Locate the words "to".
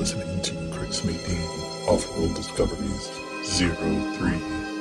0.40-0.54